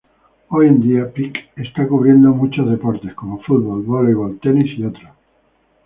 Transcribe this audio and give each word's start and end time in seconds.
Hoy 0.49 0.65
en 0.65 0.81
día, 0.81 1.13
Peak 1.13 1.51
está 1.55 1.87
cubriendo 1.87 2.29
muchos 2.31 2.67
deportes 2.67 3.13
como 3.13 3.39
fútbol, 3.43 3.83
voleibol, 3.83 4.39
tenis 4.39 4.75
y 4.79 4.85
otros. 4.85 5.11